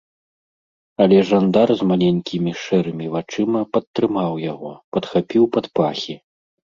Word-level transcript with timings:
Але 1.03 1.17
жандар 1.31 1.67
з 1.81 1.89
маленькімі 1.91 2.53
шэрымі 2.61 3.05
вачыма 3.15 3.61
падтрымаў 3.77 4.33
яго, 4.53 4.71
падхапіў 4.97 5.43
пад 5.57 5.65
пахі. 5.81 6.17